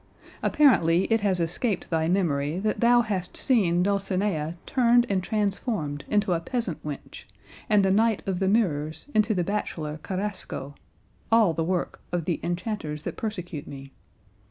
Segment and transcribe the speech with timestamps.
[0.41, 6.33] Apparently it has escaped thy memory that thou hast seen Dulcinea turned and transformed into
[6.33, 7.25] a peasant wench,
[7.69, 10.73] and the Knight of the Mirrors into the bachelor Carrasco;
[11.31, 13.91] all the work of the enchanters that persecute me.